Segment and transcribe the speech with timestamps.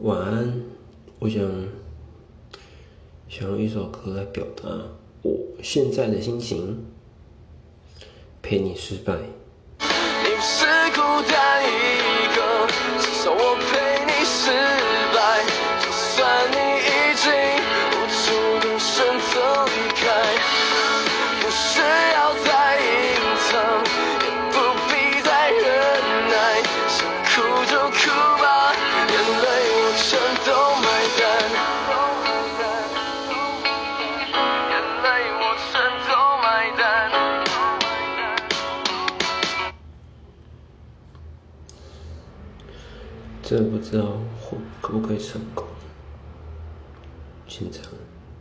[0.00, 0.62] 晚安，
[1.18, 1.42] 我想
[3.28, 4.68] 想用一首歌来表达
[5.22, 6.84] 我现在的心情，
[8.40, 9.18] 陪你失败。
[43.48, 44.04] 真不知道
[44.42, 45.64] 会可不可以成功，
[47.46, 47.82] 现场。